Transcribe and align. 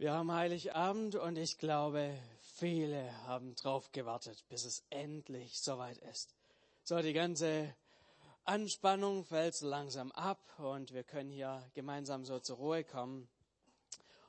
Wir 0.00 0.12
haben 0.12 0.30
Heiligabend 0.30 1.16
und 1.16 1.36
ich 1.36 1.58
glaube, 1.58 2.16
viele 2.54 3.10
haben 3.26 3.56
drauf 3.56 3.90
gewartet, 3.90 4.44
bis 4.48 4.64
es 4.64 4.84
endlich 4.90 5.60
soweit 5.60 5.98
ist. 5.98 6.36
So, 6.84 7.02
die 7.02 7.12
ganze 7.12 7.74
Anspannung 8.44 9.24
fällt 9.24 9.56
so 9.56 9.66
langsam 9.66 10.12
ab 10.12 10.38
und 10.58 10.94
wir 10.94 11.02
können 11.02 11.32
hier 11.32 11.68
gemeinsam 11.74 12.24
so 12.24 12.38
zur 12.38 12.58
Ruhe 12.58 12.84
kommen. 12.84 13.28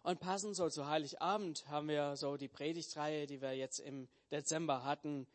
Und 0.01 0.19
passend 0.19 0.55
so 0.55 0.69
zu 0.69 0.87
Heiligabend 0.87 1.67
haben 1.67 1.87
wir 1.87 2.15
so 2.15 2.35
die 2.35 2.47
Predigtreihe, 2.47 3.27
die 3.27 3.39
wir 3.39 3.53
jetzt 3.53 3.77
im 3.77 4.07
Dezember 4.31 4.83
hatten, 4.83 5.27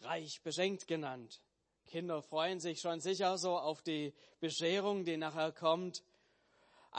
reich 0.00 0.42
beschenkt 0.42 0.88
genannt. 0.88 1.40
Kinder 1.86 2.22
freuen 2.22 2.58
sich 2.58 2.80
schon 2.80 2.98
sicher 2.98 3.38
so 3.38 3.56
auf 3.56 3.82
die 3.82 4.12
Bescherung, 4.40 5.04
die 5.04 5.16
nachher 5.16 5.52
kommt. 5.52 6.02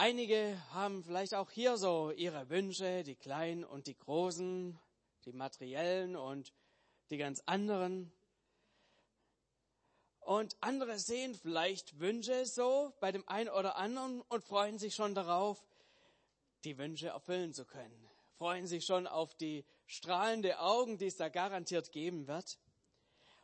Einige 0.00 0.62
haben 0.70 1.02
vielleicht 1.02 1.34
auch 1.34 1.50
hier 1.50 1.76
so 1.76 2.12
ihre 2.12 2.48
Wünsche, 2.50 3.02
die 3.02 3.16
kleinen 3.16 3.64
und 3.64 3.88
die 3.88 3.98
großen, 3.98 4.78
die 5.24 5.32
materiellen 5.32 6.14
und 6.14 6.52
die 7.10 7.16
ganz 7.16 7.42
anderen. 7.46 8.12
Und 10.20 10.56
andere 10.60 11.00
sehen 11.00 11.34
vielleicht 11.34 11.98
Wünsche 11.98 12.46
so 12.46 12.94
bei 13.00 13.10
dem 13.10 13.26
einen 13.28 13.48
oder 13.48 13.74
anderen 13.74 14.20
und 14.28 14.44
freuen 14.44 14.78
sich 14.78 14.94
schon 14.94 15.16
darauf, 15.16 15.66
die 16.62 16.78
Wünsche 16.78 17.08
erfüllen 17.08 17.52
zu 17.52 17.64
können. 17.64 18.08
Freuen 18.36 18.68
sich 18.68 18.86
schon 18.86 19.08
auf 19.08 19.34
die 19.34 19.64
strahlende 19.86 20.60
Augen, 20.60 20.98
die 20.98 21.06
es 21.06 21.16
da 21.16 21.28
garantiert 21.28 21.90
geben 21.90 22.28
wird. 22.28 22.60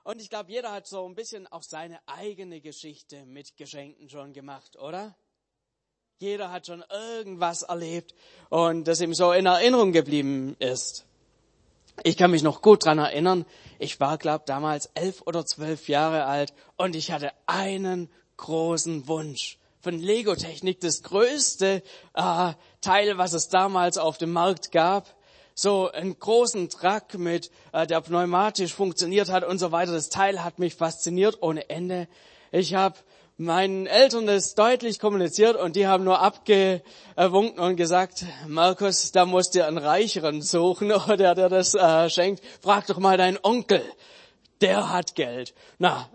Und 0.04 0.22
ich 0.22 0.30
glaube, 0.30 0.52
jeder 0.52 0.70
hat 0.70 0.86
so 0.86 1.04
ein 1.04 1.16
bisschen 1.16 1.48
auch 1.48 1.64
seine 1.64 2.00
eigene 2.06 2.60
Geschichte 2.60 3.26
mit 3.26 3.56
Geschenken 3.56 4.08
schon 4.08 4.32
gemacht, 4.32 4.76
oder? 4.76 5.16
Jeder 6.20 6.52
hat 6.52 6.68
schon 6.68 6.84
irgendwas 6.90 7.62
erlebt 7.62 8.14
und 8.48 8.86
das 8.86 9.00
ihm 9.00 9.14
so 9.14 9.32
in 9.32 9.46
Erinnerung 9.46 9.90
geblieben 9.90 10.54
ist. 10.60 11.06
Ich 12.04 12.16
kann 12.16 12.30
mich 12.30 12.44
noch 12.44 12.62
gut 12.62 12.84
dran 12.84 12.98
erinnern. 12.98 13.44
Ich 13.80 13.98
war, 13.98 14.16
glaube 14.16 14.44
damals 14.46 14.86
elf 14.94 15.22
oder 15.26 15.44
zwölf 15.44 15.88
Jahre 15.88 16.26
alt 16.26 16.54
und 16.76 16.94
ich 16.94 17.10
hatte 17.10 17.32
einen 17.46 18.08
großen 18.36 19.08
Wunsch 19.08 19.58
von 19.80 19.98
Lego-Technik, 19.98 20.78
das 20.78 21.02
größte 21.02 21.82
äh, 22.14 22.52
Teil, 22.80 23.18
was 23.18 23.32
es 23.32 23.48
damals 23.48 23.98
auf 23.98 24.16
dem 24.16 24.32
Markt 24.32 24.70
gab. 24.70 25.08
So 25.56 25.90
einen 25.90 26.16
großen 26.18 26.70
Truck 26.70 27.14
mit, 27.14 27.50
äh, 27.72 27.88
der 27.88 28.00
pneumatisch 28.00 28.72
funktioniert 28.72 29.30
hat 29.30 29.44
und 29.44 29.58
so 29.58 29.72
weiter. 29.72 29.92
Das 29.92 30.10
Teil 30.10 30.44
hat 30.44 30.60
mich 30.60 30.76
fasziniert 30.76 31.42
ohne 31.42 31.68
Ende. 31.70 32.06
Ich 32.52 32.74
habe 32.74 32.96
meinen 33.36 33.86
Eltern 33.86 34.26
das 34.26 34.54
deutlich 34.54 35.00
kommuniziert 35.00 35.56
und 35.56 35.74
die 35.74 35.86
haben 35.86 36.04
nur 36.04 36.20
abgewunken 36.20 37.58
und 37.58 37.76
gesagt, 37.76 38.24
Markus, 38.46 39.10
da 39.10 39.26
musst 39.26 39.54
du 39.54 39.66
einen 39.66 39.78
Reicheren 39.78 40.40
suchen 40.40 40.92
oder 41.08 41.34
der 41.34 41.48
das 41.48 41.74
äh, 41.74 42.08
schenkt. 42.10 42.42
Frag 42.62 42.86
doch 42.86 42.98
mal 42.98 43.16
deinen 43.16 43.38
Onkel, 43.42 43.82
der 44.60 44.90
hat 44.90 45.16
Geld. 45.16 45.52
Na, 45.78 46.08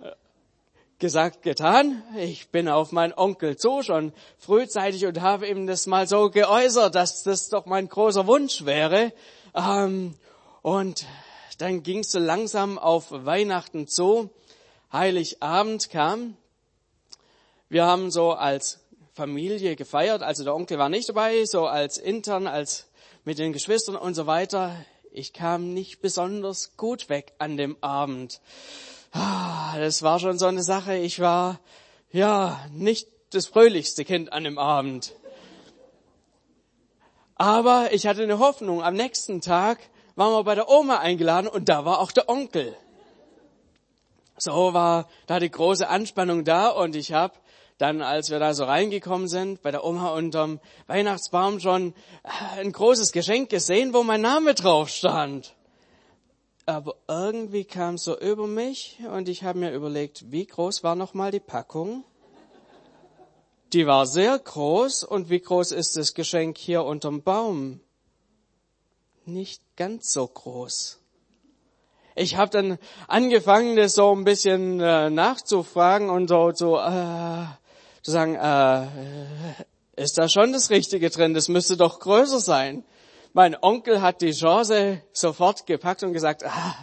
gesagt, 0.98 1.44
getan. 1.44 2.03
Ich 2.17 2.50
bin 2.50 2.70
auf 2.70 2.92
meinen 2.92 3.14
Onkel 3.14 3.58
zu, 3.58 3.83
schon 3.83 4.14
frühzeitig 4.38 5.06
und 5.06 5.22
habe 5.22 5.48
ihm 5.48 5.67
das 5.67 5.88
mal 5.88 6.08
so 6.08 6.30
geäußert, 6.30 6.95
dass 6.95 7.23
das 7.23 7.50
doch 7.50 7.66
mein 7.66 7.89
großer 7.89 8.28
Wunsch 8.28 8.66
wäre. 8.66 9.11
Ähm, 9.54 10.16
und 10.61 11.06
dann 11.58 11.83
ging 11.83 12.00
es 12.00 12.11
so 12.11 12.20
langsam 12.20 12.78
auf 12.78 13.08
Weihnachten 13.11 13.88
zu. 13.88 14.30
Heiligabend 14.92 15.89
kam 15.89 16.38
wir 17.70 17.86
haben 17.86 18.09
so 18.09 18.31
als 18.34 18.80
Familie 19.14 19.75
gefeiert, 19.75 20.23
also 20.23 20.44
der 20.44 20.56
Onkel 20.56 20.80
war 20.80 20.89
nicht 20.89 21.08
dabei, 21.08 21.45
so 21.45 21.67
als 21.67 21.98
intern, 21.98 22.48
als 22.48 22.89
mit 23.26 23.38
den 23.38 23.53
Geschwistern 23.53 23.95
und 23.95 24.16
so 24.16 24.26
weiter. 24.26 24.76
Ich 25.11 25.34
kam 25.34 25.73
nicht 25.73 26.02
besonders 26.02 26.76
gut 26.78 27.09
weg 27.09 27.34
an 27.38 27.58
dem 27.58 27.78
Abend. 27.81 28.42
Ah, 29.11 29.78
das 29.78 30.02
war 30.02 30.20
schon 30.20 30.39
so 30.39 30.48
eine 30.48 30.64
Sache. 30.64 30.95
Ich 30.95 31.20
war, 31.20 31.60
ja, 32.11 32.60
nicht 32.71 33.08
das 33.32 33.45
fröhlichste 33.45 34.04
Kind 34.04 34.33
an 34.33 34.43
dem 34.45 34.58
Abend. 34.58 35.14
Aber 37.36 37.93
ich 37.93 38.08
hatte 38.08 38.23
eine 38.23 38.39
Hoffnung. 38.39 38.82
Am 38.83 38.95
nächsten 38.95 39.42
Tag 39.42 39.80
waren 40.16 40.33
wir 40.33 40.43
bei 40.43 40.55
der 40.55 40.70
Oma 40.70 40.99
eingeladen 40.99 41.48
und 41.48 41.70
da 41.70 41.86
war 41.86 41.99
auch 41.99 42.11
der 42.11 42.30
Onkel. 42.30 42.76
So 44.38 44.73
war 44.73 45.08
da 45.27 45.39
die 45.39 45.52
große 45.52 45.88
Anspannung 45.88 46.45
da 46.45 46.70
und 46.70 46.95
ich 46.95 47.14
habe 47.14 47.33
dann, 47.80 48.02
als 48.02 48.30
wir 48.30 48.40
da 48.40 48.54
so 48.54 48.66
reingekommen 48.66 49.28
sind, 49.28 49.62
bei 49.62 49.72
der 49.72 49.84
Oma 49.86 50.10
unterm 50.10 50.60
Weihnachtsbaum 50.88 51.60
schon 51.60 51.94
äh, 52.23 52.60
ein 52.60 52.72
großes 52.72 53.14
Geschenk 53.14 53.50
gesehen, 53.50 53.94
wo 53.94 54.04
mein 54.04 54.22
Name 54.22 54.54
drauf 54.54 54.90
stand. 54.90 55.56
Aber 56.66 56.95
irgendwie 57.08 57.64
kam 57.64 57.95
es 57.95 58.04
so 58.04 58.20
über 58.20 58.45
mich 58.45 59.00
und 59.12 59.28
ich 59.28 59.44
habe 59.44 59.58
mir 59.58 59.72
überlegt, 59.72 60.32
wie 60.32 60.45
groß 60.45 60.84
war 60.84 60.95
nochmal 60.95 61.32
die 61.32 61.40
Packung? 61.40 62.04
Die 63.72 63.88
war 63.88 64.06
sehr 64.06 64.38
groß 64.38 65.06
und 65.06 65.30
wie 65.30 65.40
groß 65.40 65.72
ist 65.72 65.96
das 65.96 66.14
Geschenk 66.14 66.58
hier 66.58 66.84
unterm 66.84 67.23
Baum? 67.23 67.80
Nicht 69.26 69.61
ganz 69.78 70.11
so 70.11 70.28
groß. 70.28 71.00
Ich 72.16 72.36
habe 72.36 72.52
dann 72.52 72.78
angefangen, 73.08 73.78
das 73.78 73.94
so 73.94 74.14
ein 74.14 74.26
bisschen 74.26 74.82
äh, 74.82 75.10
nachzufragen 75.10 76.10
und 76.10 76.28
so, 76.28 76.52
so 76.52 76.78
äh, 76.78 77.46
zu 78.02 78.11
sagen, 78.11 78.36
äh, 78.36 78.87
ist 80.02 80.17
da 80.17 80.30
schon 80.30 80.54
das 80.54 80.70
Richtige 80.70 81.10
drin? 81.10 81.33
Das 81.33 81.49
müsste 81.49 81.77
doch 81.77 81.99
größer 81.99 82.39
sein. 82.39 82.83
Mein 83.33 83.55
Onkel 83.61 84.02
hat 84.02 84.21
die 84.21 84.32
Chance 84.32 85.02
sofort 85.14 85.65
gepackt 85.65 86.04
und 86.04 86.14
gesagt, 86.14 86.45
ah, 86.45 86.76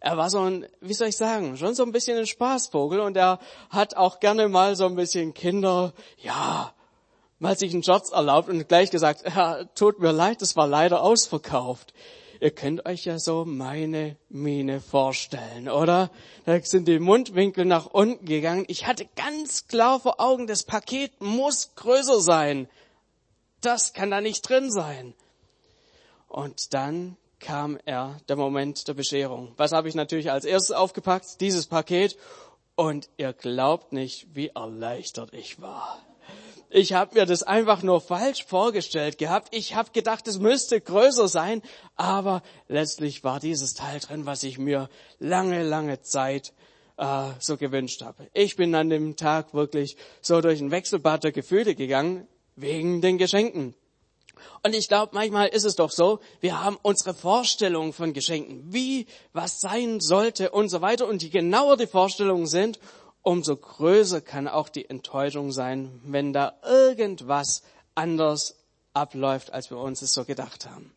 er 0.00 0.16
war 0.16 0.30
so 0.30 0.40
ein, 0.40 0.66
wie 0.80 0.94
soll 0.94 1.08
ich 1.08 1.16
sagen, 1.16 1.56
schon 1.56 1.74
so 1.74 1.82
ein 1.82 1.92
bisschen 1.92 2.16
ein 2.16 2.26
Spaßvogel 2.26 3.00
und 3.00 3.16
er 3.16 3.38
hat 3.68 3.96
auch 3.96 4.18
gerne 4.18 4.48
mal 4.48 4.74
so 4.76 4.86
ein 4.86 4.94
bisschen 4.94 5.34
Kinder, 5.34 5.92
ja, 6.16 6.72
mal 7.38 7.58
sich 7.58 7.72
einen 7.72 7.82
Scherz 7.82 8.10
erlaubt 8.10 8.48
und 8.48 8.66
gleich 8.66 8.90
gesagt, 8.90 9.24
ja, 9.26 9.64
tut 9.74 9.98
mir 9.98 10.12
leid, 10.12 10.40
das 10.40 10.56
war 10.56 10.66
leider 10.66 11.02
ausverkauft. 11.02 11.92
Ihr 12.40 12.50
könnt 12.52 12.86
euch 12.86 13.04
ja 13.04 13.18
so 13.18 13.44
meine 13.44 14.16
Miene 14.30 14.80
vorstellen, 14.80 15.68
oder? 15.68 16.10
Da 16.46 16.58
sind 16.62 16.88
die 16.88 16.98
Mundwinkel 16.98 17.66
nach 17.66 17.84
unten 17.84 18.24
gegangen. 18.24 18.64
Ich 18.66 18.86
hatte 18.86 19.06
ganz 19.14 19.68
klar 19.68 20.00
vor 20.00 20.20
Augen, 20.20 20.46
das 20.46 20.62
Paket 20.62 21.20
muss 21.20 21.74
größer 21.74 22.20
sein. 22.20 22.66
Das 23.60 23.92
kann 23.92 24.10
da 24.10 24.22
nicht 24.22 24.48
drin 24.48 24.70
sein. 24.72 25.12
Und 26.28 26.72
dann 26.72 27.18
kam 27.40 27.78
er, 27.84 28.16
der 28.28 28.36
Moment 28.36 28.88
der 28.88 28.94
Bescherung. 28.94 29.52
Was 29.58 29.72
habe 29.72 29.90
ich 29.90 29.94
natürlich 29.94 30.30
als 30.30 30.46
erstes 30.46 30.74
aufgepackt? 30.74 31.42
Dieses 31.42 31.66
Paket. 31.66 32.16
Und 32.74 33.10
ihr 33.18 33.34
glaubt 33.34 33.92
nicht, 33.92 34.28
wie 34.34 34.48
erleichtert 34.48 35.34
ich 35.34 35.60
war. 35.60 35.98
Ich 36.72 36.92
habe 36.92 37.16
mir 37.16 37.26
das 37.26 37.42
einfach 37.42 37.82
nur 37.82 38.00
falsch 38.00 38.44
vorgestellt 38.44 39.18
gehabt. 39.18 39.48
Ich 39.50 39.74
habe 39.74 39.90
gedacht, 39.90 40.28
es 40.28 40.38
müsste 40.38 40.80
größer 40.80 41.26
sein, 41.26 41.62
aber 41.96 42.42
letztlich 42.68 43.24
war 43.24 43.40
dieses 43.40 43.74
Teil 43.74 43.98
drin, 43.98 44.24
was 44.24 44.44
ich 44.44 44.56
mir 44.56 44.88
lange, 45.18 45.64
lange 45.64 46.00
Zeit 46.02 46.52
äh, 46.96 47.24
so 47.40 47.56
gewünscht 47.56 48.02
habe. 48.02 48.28
Ich 48.34 48.54
bin 48.54 48.72
an 48.76 48.88
dem 48.88 49.16
Tag 49.16 49.52
wirklich 49.52 49.96
so 50.20 50.40
durch 50.40 50.60
ein 50.60 50.70
Wechselbad 50.70 51.24
der 51.24 51.32
Gefühle 51.32 51.74
gegangen 51.74 52.28
wegen 52.54 53.00
den 53.00 53.18
Geschenken. 53.18 53.74
Und 54.62 54.74
ich 54.74 54.88
glaube, 54.88 55.10
manchmal 55.14 55.48
ist 55.48 55.64
es 55.64 55.74
doch 55.74 55.90
so, 55.90 56.20
wir 56.40 56.62
haben 56.62 56.78
unsere 56.82 57.14
Vorstellungen 57.14 57.92
von 57.92 58.12
Geschenken, 58.12 58.62
wie 58.72 59.06
was 59.32 59.60
sein 59.60 60.00
sollte 60.00 60.50
und 60.50 60.68
so 60.68 60.80
weiter. 60.80 61.08
Und 61.08 61.22
je 61.22 61.30
genauer 61.30 61.76
die 61.76 61.86
Vorstellungen 61.86 62.46
sind, 62.46 62.78
umso 63.22 63.56
größer 63.56 64.20
kann 64.20 64.48
auch 64.48 64.68
die 64.68 64.88
Enttäuschung 64.88 65.52
sein, 65.52 66.00
wenn 66.04 66.32
da 66.32 66.54
irgendwas 66.64 67.62
anders 67.94 68.56
abläuft, 68.94 69.52
als 69.52 69.70
wir 69.70 69.78
uns 69.78 70.02
es 70.02 70.12
so 70.12 70.24
gedacht 70.24 70.66
haben. 70.66 70.92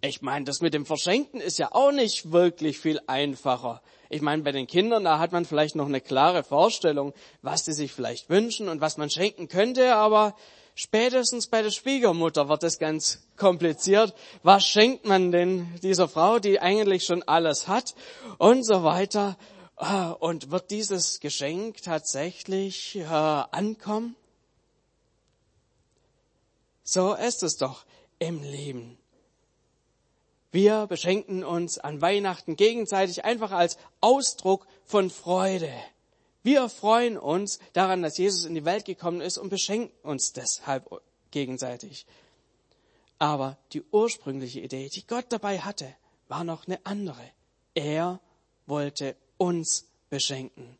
Ich 0.00 0.22
meine, 0.22 0.44
das 0.44 0.60
mit 0.60 0.74
dem 0.74 0.86
Verschenken 0.86 1.40
ist 1.40 1.58
ja 1.58 1.72
auch 1.72 1.90
nicht 1.90 2.30
wirklich 2.30 2.78
viel 2.78 3.00
einfacher. 3.08 3.82
Ich 4.10 4.22
meine, 4.22 4.42
bei 4.42 4.52
den 4.52 4.68
Kindern, 4.68 5.04
da 5.04 5.18
hat 5.18 5.32
man 5.32 5.44
vielleicht 5.44 5.74
noch 5.74 5.86
eine 5.86 6.00
klare 6.00 6.44
Vorstellung, 6.44 7.12
was 7.42 7.64
sie 7.64 7.72
sich 7.72 7.92
vielleicht 7.92 8.30
wünschen 8.30 8.68
und 8.68 8.80
was 8.80 8.96
man 8.96 9.10
schenken 9.10 9.48
könnte, 9.48 9.96
aber 9.96 10.36
spätestens 10.76 11.48
bei 11.48 11.62
der 11.62 11.72
Schwiegermutter 11.72 12.48
wird 12.48 12.62
es 12.62 12.78
ganz 12.78 13.26
kompliziert. 13.36 14.14
Was 14.44 14.64
schenkt 14.64 15.04
man 15.04 15.32
denn 15.32 15.66
dieser 15.82 16.08
Frau, 16.08 16.38
die 16.38 16.60
eigentlich 16.60 17.04
schon 17.04 17.24
alles 17.24 17.66
hat 17.66 17.96
und 18.38 18.64
so 18.64 18.84
weiter? 18.84 19.36
Ah, 19.80 20.10
und 20.10 20.50
wird 20.50 20.72
dieses 20.72 21.20
Geschenk 21.20 21.82
tatsächlich 21.82 22.96
äh, 22.96 23.04
ankommen? 23.04 24.16
So 26.82 27.14
ist 27.14 27.44
es 27.44 27.58
doch 27.58 27.86
im 28.18 28.42
Leben. 28.42 28.98
Wir 30.50 30.88
beschenken 30.88 31.44
uns 31.44 31.78
an 31.78 32.00
Weihnachten 32.00 32.56
gegenseitig 32.56 33.24
einfach 33.24 33.52
als 33.52 33.78
Ausdruck 34.00 34.66
von 34.84 35.10
Freude. 35.10 35.72
Wir 36.42 36.68
freuen 36.68 37.16
uns 37.16 37.60
daran, 37.72 38.02
dass 38.02 38.18
Jesus 38.18 38.46
in 38.46 38.56
die 38.56 38.64
Welt 38.64 38.84
gekommen 38.84 39.20
ist 39.20 39.38
und 39.38 39.48
beschenken 39.48 39.94
uns 40.02 40.32
deshalb 40.32 40.90
gegenseitig. 41.30 42.04
Aber 43.20 43.58
die 43.72 43.84
ursprüngliche 43.92 44.58
Idee, 44.58 44.88
die 44.88 45.06
Gott 45.06 45.26
dabei 45.28 45.60
hatte, 45.60 45.94
war 46.26 46.42
noch 46.42 46.66
eine 46.66 46.84
andere. 46.84 47.30
Er 47.74 48.18
wollte 48.66 49.14
uns 49.38 49.86
beschenken. 50.10 50.76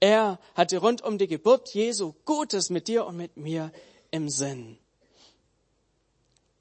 Er 0.00 0.38
hatte 0.54 0.78
rund 0.78 1.02
um 1.02 1.18
die 1.18 1.28
Geburt 1.28 1.72
Jesu 1.74 2.14
Gutes 2.24 2.70
mit 2.70 2.88
dir 2.88 3.06
und 3.06 3.16
mit 3.16 3.36
mir 3.36 3.70
im 4.10 4.28
Sinn. 4.28 4.78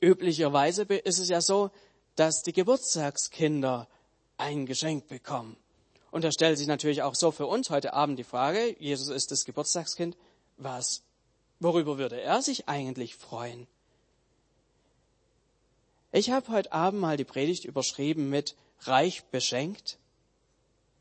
Üblicherweise 0.02 0.84
ist 0.84 1.20
es 1.20 1.30
ja 1.30 1.42
so, 1.42 1.72
dass 2.16 2.42
die 2.42 2.54
Geburtstagskinder 2.54 3.88
ein 4.38 4.66
Geschenk 4.66 5.08
bekommen. 5.08 5.56
Und 6.12 6.24
da 6.24 6.32
stellt 6.32 6.58
sich 6.58 6.68
natürlich 6.68 7.02
auch 7.04 7.16
so 7.16 7.32
für 7.32 7.46
uns 7.46 7.70
heute 7.70 7.94
Abend 7.94 8.18
die 8.18 8.24
Frage, 8.24 8.76
Jesus 8.80 9.10
ist 9.10 9.32
das 9.32 9.46
Geburtstagskind, 9.46 10.18
was, 10.58 11.04
worüber 11.60 11.98
würde 11.98 12.20
er 12.20 12.42
sich 12.42 12.68
eigentlich 12.68 13.16
freuen? 13.16 13.68
Ich 16.12 16.32
habe 16.32 16.52
heute 16.52 16.72
Abend 16.72 17.00
mal 17.00 17.18
die 17.18 17.26
Predigt 17.26 17.66
überschrieben 17.66 18.30
mit 18.30 18.56
reich 18.82 19.24
beschenkt, 19.26 19.99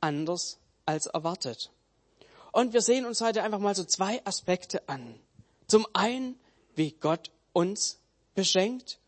anders 0.00 0.58
als 0.86 1.06
erwartet. 1.06 1.70
Und 2.52 2.72
wir 2.72 2.80
sehen 2.80 3.04
uns 3.04 3.20
heute 3.20 3.42
einfach 3.42 3.58
mal 3.58 3.74
so 3.74 3.84
zwei 3.84 4.24
Aspekte 4.24 4.88
an. 4.88 5.18
Zum 5.66 5.86
einen, 5.92 6.38
wie 6.74 6.92
Gott 6.92 7.30
uns 7.52 7.98
beschenkt 8.34 8.98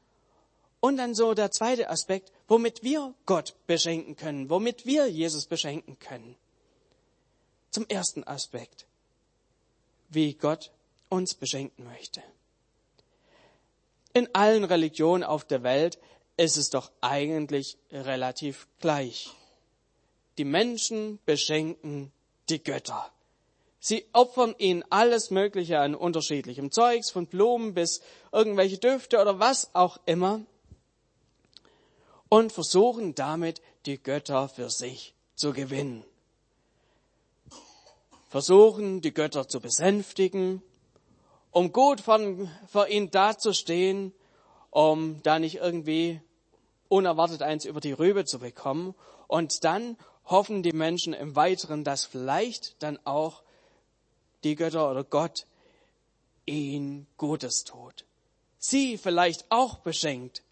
und 0.81 0.97
dann 0.97 1.15
so 1.15 1.35
der 1.35 1.51
zweite 1.51 1.89
Aspekt, 1.89 2.33
womit 2.49 2.83
wir 2.83 3.15
Gott 3.27 3.55
beschenken 3.67 4.17
können, 4.17 4.51
womit 4.51 4.87
wir 4.87 5.07
Jesus 5.07 5.47
beschenken 5.47 5.99
können. 5.99 6.37
Zum 7.71 7.87
ersten 7.89 8.25
Aspekt, 8.25 8.87
wie 10.09 10.35
Gott 10.35 10.71
uns 11.09 11.35
beschenken 11.35 11.85
möchte. 11.85 12.23
In 14.13 14.35
allen 14.35 14.65
Religionen 14.65 15.23
auf 15.23 15.45
der 15.45 15.63
Welt 15.63 15.99
ist 16.37 16.57
es 16.57 16.71
doch 16.71 16.91
eigentlich 17.01 17.79
relativ 17.93 18.67
gleich. 18.81 19.31
Die 20.39 20.45
Menschen 20.45 21.19
beschenken 21.27 22.13
die 22.49 22.63
Götter. 22.63 23.11
Sie 23.79 24.05
opfern 24.13 24.55
ihnen 24.59 24.85
alles 24.91 25.31
Mögliche 25.31 25.79
an 25.79 25.95
unterschiedlichem 25.95 26.71
Zeugs, 26.71 27.11
von 27.11 27.27
Blumen 27.27 27.73
bis 27.73 28.03
irgendwelche 28.31 28.79
Düfte 28.79 29.19
oder 29.21 29.39
was 29.39 29.75
auch 29.75 29.99
immer 30.05 30.43
und 32.29 32.53
versuchen 32.53 33.15
damit 33.15 33.63
die 33.87 34.03
Götter 34.03 34.49
für 34.49 34.71
sich 34.71 35.15
zu 35.35 35.53
gewinnen. 35.53 36.05
Versuchen 38.29 39.01
die 39.01 39.13
Götter 39.13 39.49
zu 39.49 39.61
besänftigen, 39.61 40.63
um 41.51 41.73
gut 41.73 42.01
von, 42.01 42.49
für 42.69 42.89
ihn 42.89 43.11
dazustehen, 43.11 44.13
um 44.71 45.21
da 45.23 45.39
nicht 45.39 45.57
irgendwie 45.57 46.21
unerwartet 46.89 47.43
eins 47.43 47.65
über 47.65 47.81
die 47.81 47.93
Rübe 47.93 48.25
zu 48.25 48.39
bekommen. 48.39 48.95
Und 49.27 49.65
dann 49.65 49.97
hoffen 50.31 50.63
die 50.63 50.73
Menschen 50.73 51.13
im 51.13 51.37
Weiteren, 51.37 51.85
dass 51.85 52.05
vielleicht 52.05 52.83
dann 52.83 52.99
auch 53.05 53.43
die 54.45 54.55
Götter 54.55 54.91
oder 54.91 55.05
Gott 55.05 55.47
ihnen 56.47 57.07
Gutes 57.17 57.65
tut. 57.65 58.05
Sie 58.59 58.97
vielleicht 58.97 59.45
auch 59.51 59.79
beschenkt 59.79 60.43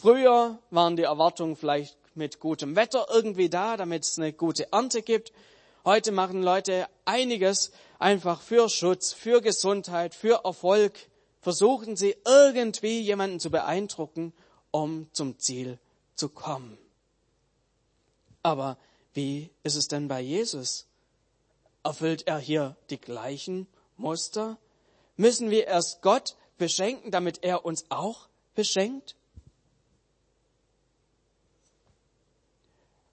Früher 0.00 0.58
waren 0.70 0.96
die 0.96 1.02
Erwartungen 1.02 1.56
vielleicht 1.56 1.94
mit 2.14 2.40
gutem 2.40 2.74
Wetter 2.74 3.06
irgendwie 3.10 3.50
da, 3.50 3.76
damit 3.76 4.04
es 4.04 4.18
eine 4.18 4.32
gute 4.32 4.72
Ernte 4.72 5.02
gibt. 5.02 5.30
Heute 5.84 6.10
machen 6.10 6.42
Leute 6.42 6.86
einiges 7.04 7.70
einfach 7.98 8.40
für 8.40 8.70
Schutz, 8.70 9.12
für 9.12 9.42
Gesundheit, 9.42 10.14
für 10.14 10.44
Erfolg. 10.44 10.94
Versuchen 11.42 11.96
sie 11.96 12.16
irgendwie 12.24 13.00
jemanden 13.00 13.40
zu 13.40 13.50
beeindrucken, 13.50 14.32
um 14.70 15.06
zum 15.12 15.38
Ziel 15.38 15.78
zu 16.14 16.30
kommen. 16.30 16.78
Aber 18.42 18.78
wie 19.14 19.50
ist 19.62 19.76
es 19.76 19.88
denn 19.88 20.08
bei 20.08 20.20
Jesus? 20.20 20.86
Erfüllt 21.82 22.26
er 22.26 22.38
hier 22.38 22.76
die 22.90 23.00
gleichen 23.00 23.66
Muster? 23.96 24.58
Müssen 25.16 25.50
wir 25.50 25.66
erst 25.66 26.02
Gott 26.02 26.36
beschenken, 26.58 27.10
damit 27.10 27.42
er 27.42 27.64
uns 27.64 27.84
auch 27.88 28.28
beschenkt? 28.54 29.16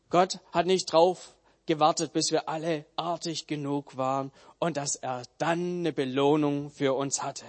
Gott 0.09 0.39
hat 0.51 0.65
nicht 0.65 0.91
drauf 0.91 1.35
gewartet, 1.65 2.13
bis 2.13 2.31
wir 2.31 2.47
alle 2.47 2.85
artig 2.95 3.47
genug 3.47 3.97
waren 3.97 4.31
und 4.59 4.77
dass 4.77 4.95
er 4.95 5.23
dann 5.38 5.79
eine 5.79 5.93
Belohnung 5.93 6.69
für 6.69 6.93
uns 6.93 7.23
hatte. 7.23 7.45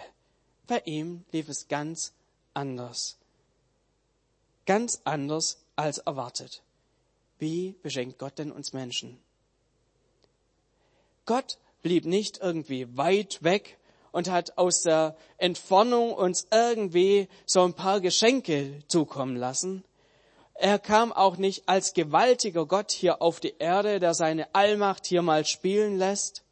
Bei 0.66 0.80
ihm 0.84 1.24
lief 1.32 1.48
es 1.48 1.68
ganz 1.68 2.12
anders. 2.52 3.16
Ganz 4.66 5.00
anders 5.04 5.58
als 5.76 5.98
erwartet. 5.98 6.62
Wie 7.38 7.74
beschenkt 7.82 8.18
Gott 8.18 8.38
denn 8.38 8.52
uns 8.52 8.72
Menschen? 8.72 9.18
Gott 11.26 11.58
blieb 11.82 12.04
nicht 12.04 12.38
irgendwie 12.38 12.96
weit 12.96 13.42
weg 13.42 13.78
und 14.12 14.30
hat 14.30 14.58
aus 14.58 14.82
der 14.82 15.16
Entfernung 15.36 16.12
uns 16.12 16.46
irgendwie 16.50 17.28
so 17.46 17.62
ein 17.62 17.74
paar 17.74 18.00
Geschenke 18.00 18.80
zukommen 18.88 19.36
lassen, 19.36 19.84
er 20.60 20.80
kam 20.80 21.12
auch 21.12 21.36
nicht 21.36 21.68
als 21.68 21.94
gewaltiger 21.94 22.66
Gott 22.66 22.90
hier 22.90 23.22
auf 23.22 23.38
die 23.38 23.54
Erde, 23.60 24.00
der 24.00 24.12
seine 24.12 24.52
Allmacht 24.56 25.06
hier 25.06 25.22
mal 25.22 25.46
spielen 25.46 25.96
lässt, 25.96 26.42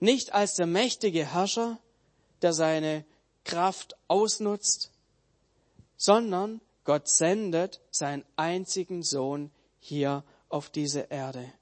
nicht 0.00 0.34
als 0.34 0.56
der 0.56 0.66
mächtige 0.66 1.24
Herrscher, 1.32 1.78
der 2.42 2.52
seine 2.52 3.06
Kraft 3.44 3.96
ausnutzt, 4.06 4.90
sondern 5.96 6.60
Gott 6.84 7.08
sendet 7.08 7.80
seinen 7.90 8.22
einzigen 8.36 9.02
Sohn 9.02 9.50
hier 9.80 10.24
auf 10.48 10.70
diese 10.70 11.00
Erde. 11.10 11.52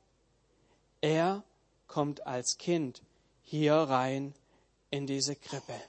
Er 1.00 1.44
kommt 1.86 2.26
als 2.26 2.58
Kind 2.58 3.02
hier 3.42 3.74
rein 3.74 4.34
in 4.90 5.06
diese 5.06 5.36
Krippe. 5.36 5.80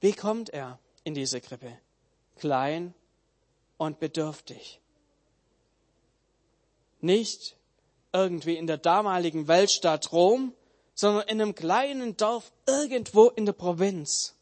Wie 0.00 0.12
kommt 0.12 0.50
er 0.50 0.78
in 1.04 1.14
diese 1.14 1.40
Krippe? 1.40 1.78
klein 2.36 2.94
und 3.76 3.98
bedürftig. 3.98 4.80
Nicht 7.00 7.56
irgendwie 8.12 8.56
in 8.56 8.66
der 8.66 8.78
damaligen 8.78 9.48
Weltstadt 9.48 10.12
Rom, 10.12 10.54
sondern 10.94 11.28
in 11.28 11.40
einem 11.40 11.54
kleinen 11.54 12.16
Dorf 12.16 12.52
irgendwo 12.66 13.28
in 13.28 13.44
der 13.44 13.52
Provinz. 13.52 14.34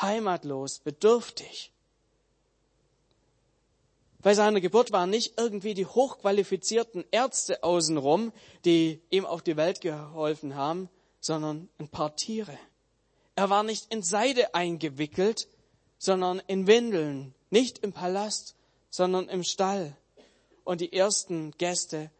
Heimatlos, 0.00 0.80
bedürftig. 0.80 1.72
Bei 4.26 4.34
seiner 4.34 4.60
Geburt 4.60 4.90
waren 4.90 5.10
nicht 5.10 5.34
irgendwie 5.36 5.72
die 5.72 5.86
hochqualifizierten 5.86 7.04
Ärzte 7.12 7.62
außenrum, 7.62 8.32
die 8.64 9.00
ihm 9.08 9.24
auf 9.24 9.40
die 9.40 9.56
Welt 9.56 9.80
geholfen 9.80 10.56
haben, 10.56 10.88
sondern 11.20 11.68
ein 11.78 11.86
paar 11.88 12.16
Tiere. 12.16 12.58
Er 13.36 13.50
war 13.50 13.62
nicht 13.62 13.94
in 13.94 14.02
Seide 14.02 14.52
eingewickelt, 14.52 15.46
sondern 15.98 16.42
in 16.48 16.66
Windeln, 16.66 17.36
nicht 17.50 17.78
im 17.78 17.92
Palast, 17.92 18.56
sondern 18.90 19.28
im 19.28 19.44
Stall. 19.44 19.96
Und 20.64 20.80
die 20.80 20.92
ersten 20.92 21.52
Gäste 21.52 22.10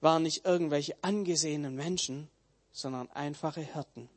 waren 0.00 0.24
nicht 0.24 0.44
irgendwelche 0.44 0.96
angesehenen 1.02 1.76
Menschen, 1.76 2.28
sondern 2.72 3.08
einfache 3.12 3.60
Hirten. 3.60 4.08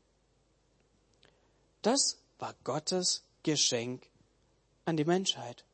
Das 1.83 2.17
war 2.39 2.55
Gottes 2.63 3.21
Geschenk 3.43 4.09
an 4.85 4.97
die 4.97 5.05
Menschheit. 5.05 5.65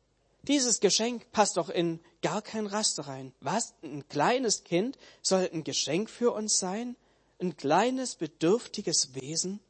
Dieses 0.48 0.80
Geschenk 0.80 1.30
passt 1.30 1.56
doch 1.56 1.68
in 1.68 2.00
gar 2.20 2.42
kein 2.42 2.66
Raster 2.66 3.06
rein. 3.06 3.32
Was? 3.40 3.74
Ein 3.82 4.08
kleines 4.08 4.64
Kind 4.64 4.98
soll 5.22 5.48
ein 5.52 5.62
Geschenk 5.62 6.10
für 6.10 6.32
uns 6.32 6.58
sein? 6.58 6.96
Ein 7.40 7.56
kleines, 7.56 8.16
bedürftiges 8.16 9.14
Wesen? 9.14 9.60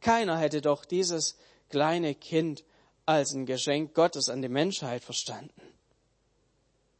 Keiner 0.00 0.38
hätte 0.38 0.62
doch 0.62 0.84
dieses 0.84 1.36
kleine 1.68 2.14
Kind 2.14 2.64
als 3.06 3.32
ein 3.32 3.44
Geschenk 3.44 3.94
Gottes 3.94 4.28
an 4.30 4.40
die 4.40 4.48
Menschheit 4.48 5.04
verstanden. 5.04 5.60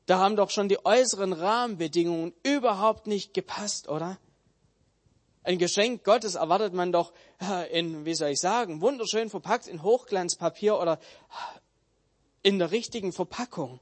Da 0.06 0.18
haben 0.18 0.37
doch 0.37 0.50
schon 0.50 0.68
die 0.68 0.84
äußeren 0.84 1.32
Rahmenbedingungen 1.32 2.34
überhaupt 2.42 3.06
nicht 3.06 3.32
gepasst, 3.32 3.88
oder? 3.88 4.18
Ein 5.42 5.58
Geschenk 5.58 6.04
Gottes 6.04 6.34
erwartet 6.34 6.75
man 6.75 6.92
doch 6.92 7.12
in, 7.70 8.04
wie 8.04 8.14
soll 8.14 8.30
ich 8.30 8.40
sagen, 8.40 8.82
wunderschön 8.82 9.30
verpackt 9.30 9.66
in 9.66 9.82
Hochglanzpapier 9.82 10.78
oder 10.78 10.99
in 12.45 12.61
der 12.61 12.71
richtigen 12.71 13.13
Verpackung. 13.13 13.81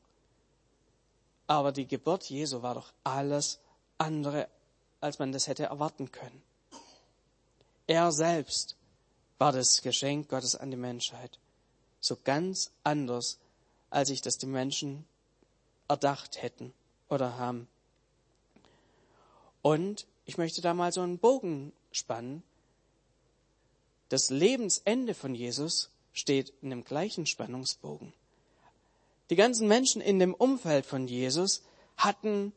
Aber 1.46 1.72
die 1.72 1.86
Geburt 1.86 2.30
Jesu 2.30 2.62
war 2.62 2.74
doch 2.74 2.92
alles 3.04 3.58
andere, 3.98 4.48
als 5.00 5.18
man 5.18 5.32
das 5.32 5.48
hätte 5.48 5.64
erwarten 5.64 6.10
können. 6.10 6.42
Er 7.86 8.12
selbst 8.12 8.76
war 9.38 9.52
das 9.52 9.82
Geschenk 9.82 10.28
Gottes 10.28 10.54
an 10.54 10.70
die 10.70 10.76
Menschheit. 10.76 11.38
So 12.00 12.16
ganz 12.24 12.70
anders, 12.84 13.38
als 13.90 14.08
sich 14.08 14.22
das 14.22 14.38
die 14.38 14.46
Menschen 14.46 15.04
erdacht 15.88 16.40
hätten 16.40 16.72
oder 17.08 17.36
haben. 17.36 17.66
Und 19.60 20.06
ich 20.24 20.38
möchte 20.38 20.62
da 20.62 20.72
mal 20.72 20.92
so 20.92 21.00
einen 21.00 21.18
Bogen 21.18 21.72
spannen. 21.90 22.42
das 24.08 24.30
Lebensende 24.30 25.14
von 25.14 25.34
Jesus 25.34 25.90
steht 26.12 26.52
in 26.60 26.70
dem 26.70 26.84
gleichen 26.84 27.26
Spannungsbogen. 27.26 28.12
Die 29.32 29.36
ganzen 29.36 29.66
Menschen 29.66 30.02
in 30.02 30.18
dem 30.18 30.34
Umfeld 30.34 30.84
von 30.84 31.08
Jesus 31.08 31.62
hatten 31.96 32.52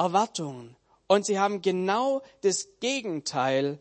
Erwartungen 0.00 0.74
und 1.06 1.24
sie 1.24 1.38
haben 1.38 1.62
genau 1.62 2.22
das 2.40 2.66
Gegenteil 2.80 3.78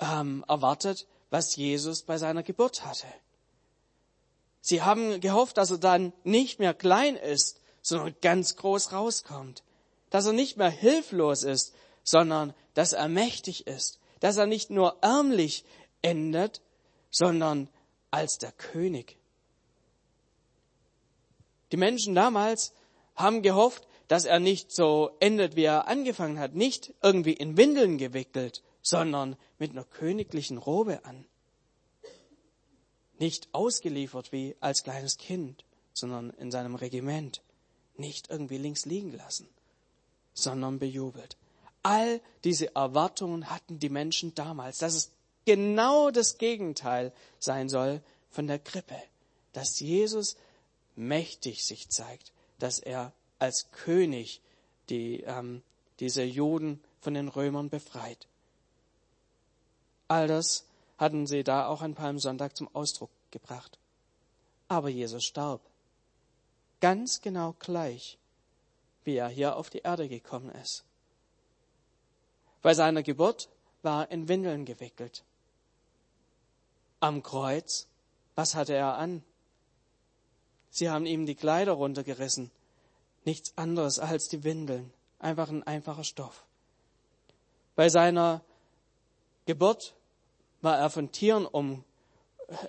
ähm, 0.00 0.44
erwartet, 0.48 1.06
was 1.30 1.54
Jesus 1.54 2.02
bei 2.02 2.18
seiner 2.18 2.42
Geburt 2.42 2.84
hatte. 2.84 3.06
Sie 4.60 4.82
haben 4.82 5.20
gehofft, 5.20 5.56
dass 5.56 5.70
er 5.70 5.78
dann 5.78 6.12
nicht 6.24 6.58
mehr 6.58 6.74
klein 6.74 7.14
ist, 7.14 7.60
sondern 7.80 8.16
ganz 8.20 8.56
groß 8.56 8.90
rauskommt. 8.90 9.62
Dass 10.10 10.26
er 10.26 10.32
nicht 10.32 10.56
mehr 10.56 10.68
hilflos 10.68 11.44
ist, 11.44 11.76
sondern 12.02 12.54
dass 12.74 12.92
er 12.92 13.06
mächtig 13.06 13.68
ist. 13.68 14.00
Dass 14.18 14.36
er 14.36 14.46
nicht 14.46 14.68
nur 14.68 14.96
ärmlich 15.00 15.64
endet, 16.02 16.60
sondern 17.12 17.68
als 18.10 18.38
der 18.38 18.50
König. 18.50 19.16
Die 21.74 21.78
Menschen 21.80 22.14
damals 22.14 22.72
haben 23.16 23.42
gehofft, 23.42 23.88
dass 24.06 24.26
er 24.26 24.38
nicht 24.38 24.70
so 24.70 25.10
endet, 25.18 25.56
wie 25.56 25.64
er 25.64 25.88
angefangen 25.88 26.38
hat, 26.38 26.54
nicht 26.54 26.94
irgendwie 27.02 27.32
in 27.32 27.56
Windeln 27.56 27.98
gewickelt, 27.98 28.62
sondern 28.80 29.34
mit 29.58 29.72
einer 29.72 29.82
königlichen 29.82 30.56
Robe 30.56 31.04
an. 31.04 31.26
Nicht 33.18 33.48
ausgeliefert 33.50 34.30
wie 34.30 34.54
als 34.60 34.84
kleines 34.84 35.18
Kind, 35.18 35.64
sondern 35.92 36.30
in 36.30 36.52
seinem 36.52 36.76
Regiment. 36.76 37.42
Nicht 37.96 38.30
irgendwie 38.30 38.58
links 38.58 38.86
liegen 38.86 39.12
lassen, 39.12 39.48
sondern 40.32 40.78
bejubelt. 40.78 41.36
All 41.82 42.20
diese 42.44 42.72
Erwartungen 42.76 43.50
hatten 43.50 43.80
die 43.80 43.88
Menschen 43.88 44.32
damals, 44.36 44.78
dass 44.78 44.94
es 44.94 45.10
genau 45.44 46.12
das 46.12 46.38
Gegenteil 46.38 47.12
sein 47.40 47.68
soll 47.68 48.00
von 48.30 48.46
der 48.46 48.60
Krippe, 48.60 49.02
dass 49.52 49.80
Jesus 49.80 50.36
mächtig 50.96 51.64
sich 51.64 51.88
zeigt, 51.88 52.32
dass 52.58 52.78
er 52.78 53.12
als 53.38 53.70
König 53.72 54.40
die, 54.88 55.22
ähm, 55.22 55.62
diese 56.00 56.22
Juden 56.22 56.82
von 57.00 57.14
den 57.14 57.28
Römern 57.28 57.68
befreit. 57.68 58.26
All 60.08 60.28
das 60.28 60.66
hatten 60.98 61.26
sie 61.26 61.44
da 61.44 61.66
auch 61.66 61.82
an 61.82 61.94
Palmsonntag 61.94 62.56
zum 62.56 62.74
Ausdruck 62.74 63.10
gebracht. 63.30 63.78
Aber 64.68 64.88
Jesus 64.88 65.24
starb. 65.24 65.60
Ganz 66.80 67.20
genau 67.20 67.54
gleich, 67.58 68.18
wie 69.04 69.16
er 69.16 69.28
hier 69.28 69.56
auf 69.56 69.70
die 69.70 69.78
Erde 69.78 70.08
gekommen 70.08 70.50
ist. 70.50 70.84
Bei 72.62 72.74
seiner 72.74 73.02
Geburt 73.02 73.48
war 73.82 74.04
er 74.04 74.10
in 74.10 74.28
Windeln 74.28 74.64
gewickelt. 74.64 75.24
Am 77.00 77.22
Kreuz, 77.22 77.86
was 78.34 78.54
hatte 78.54 78.74
er 78.74 78.96
an? 78.96 79.22
Sie 80.74 80.90
haben 80.90 81.06
ihm 81.06 81.24
die 81.24 81.36
Kleider 81.36 81.70
runtergerissen. 81.70 82.50
Nichts 83.24 83.56
anderes 83.56 84.00
als 84.00 84.26
die 84.26 84.42
Windeln. 84.42 84.92
Einfach 85.20 85.48
ein 85.48 85.62
einfacher 85.62 86.02
Stoff. 86.02 86.44
Bei 87.76 87.88
seiner 87.88 88.42
Geburt 89.46 89.94
war 90.62 90.76
er 90.76 90.90
von 90.90 91.12
Tieren 91.12 91.46
um, 91.46 91.84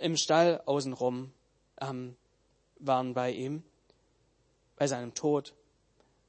im 0.02 0.18
Stall 0.18 0.62
außenrum, 0.68 1.34
ähm, 1.82 2.16
waren 2.78 3.16
bei 3.16 3.32
ihm. 3.32 3.64
Bei 4.76 4.86
seinem 4.86 5.16
Tod 5.16 5.56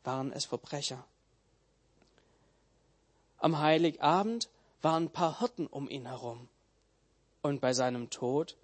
waren 0.03 0.33
es 0.33 0.47
Verbrecher. 0.47 1.05
Am 3.37 3.59
Heiligabend 3.59 4.49
waren 4.81 5.05
ein 5.05 5.11
paar 5.11 5.41
Hirten 5.41 5.67
um 5.67 5.91
ihn 5.91 6.07
herum. 6.07 6.49
Und 7.43 7.61
bei 7.61 7.75
seinem 7.75 8.09
Tod 8.09 8.57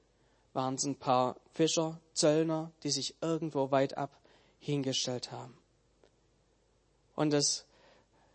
waren 0.52 0.74
es 0.74 0.84
ein 0.84 0.96
paar 0.96 1.36
Fischer, 1.52 2.00
Zöllner, 2.14 2.70
die 2.82 2.90
sich 2.90 3.14
irgendwo 3.20 3.70
weit 3.70 3.96
ab 3.96 4.18
hingestellt 4.58 5.32
haben. 5.32 5.56
Und 7.14 7.32
es, 7.34 7.64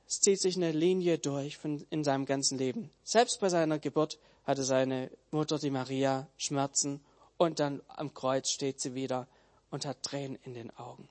es 0.07 0.19
zieht 0.19 0.41
sich 0.41 0.55
eine 0.55 0.71
Linie 0.71 1.17
durch 1.17 1.57
von, 1.57 1.85
in 1.89 2.03
seinem 2.03 2.25
ganzen 2.25 2.57
Leben. 2.57 2.91
Selbst 3.03 3.39
bei 3.39 3.49
seiner 3.49 3.79
Geburt 3.79 4.19
hatte 4.45 4.63
seine 4.63 5.11
Mutter, 5.31 5.59
die 5.59 5.69
Maria, 5.69 6.27
Schmerzen 6.37 7.01
und 7.37 7.59
dann 7.59 7.81
am 7.87 8.13
Kreuz 8.13 8.49
steht 8.49 8.79
sie 8.79 8.95
wieder 8.95 9.27
und 9.71 9.85
hat 9.85 10.03
Tränen 10.03 10.37
in 10.43 10.53
den 10.53 10.75
Augen. 10.77 11.07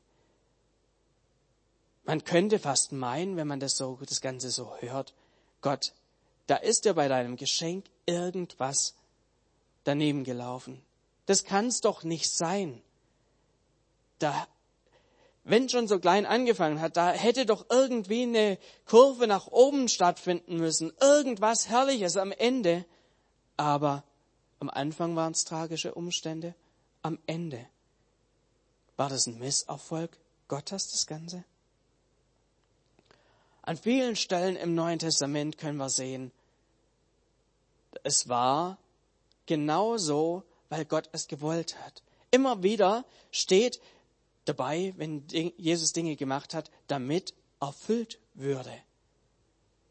Man 2.05 2.25
könnte 2.25 2.59
fast 2.59 2.93
meinen, 2.93 3.37
wenn 3.37 3.49
man 3.49 3.61
das 3.61 3.77
so, 3.77 3.99
das 4.07 4.21
Ganze 4.21 4.51
so 4.51 4.77
hört, 4.79 5.13
Gott, 5.61 5.93
da 6.47 6.57
ist 6.57 6.85
dir 6.85 6.95
bei 6.95 7.09
deinem 7.09 7.37
Geschenk 7.37 7.87
irgendwas 8.07 8.95
daneben 9.83 10.23
gelaufen. 10.23 10.81
Das 11.27 11.45
kann's 11.45 11.81
doch 11.81 12.05
nicht 12.05 12.31
sein. 12.31 12.81
Da, 14.19 14.47
wenn 15.45 15.69
schon 15.69 15.89
so 15.89 15.99
klein 15.99 16.25
angefangen 16.27 16.81
hat, 16.81 16.97
da 16.97 17.11
hätte 17.11 17.47
doch 17.47 17.67
irgendwie 17.69 18.23
eine 18.23 18.59
Kurve 18.87 19.27
nach 19.27 19.49
oben 19.49 19.89
stattfinden 19.89 20.57
müssen. 20.57 20.93
Irgendwas 21.01 21.69
Herrliches 21.69 22.17
am 22.17 22.33
Ende. 22.33 22.85
Aber 23.57 24.05
am 24.61 24.71
Anfang 24.71 25.17
waren 25.17 25.33
es 25.33 25.45
tragische 25.45 25.95
Umstände, 25.95 26.55
am 27.03 27.19
Ende 27.27 27.67
war 28.97 29.09
das 29.09 29.27
ein 29.27 29.39
Misserfolg 29.39 30.17
Gottes, 30.49 30.91
das 30.91 31.07
Ganze? 31.07 31.45
An 33.63 33.77
vielen 33.77 34.17
Stellen 34.17 34.57
im 34.57 34.75
Neuen 34.75 34.99
Testament 34.99 35.59
können 35.59 35.79
wir 35.79 35.91
sehen, 35.91 36.33
es 38.05 38.29
war 38.29 38.79
genau 39.47 39.97
so, 39.97 40.45
weil 40.69 40.85
Gott 40.85 41.09
es 41.13 41.29
gewollt 41.29 41.77
hat. 41.85 42.03
Immer 42.31 42.63
wieder 42.63 43.05
steht 43.31 43.81
dabei, 44.45 44.95
wenn 44.97 45.25
Jesus 45.57 45.93
Dinge 45.93 46.17
gemacht 46.17 46.55
hat, 46.55 46.71
damit 46.87 47.35
erfüllt 47.61 48.19
würde. 48.35 48.73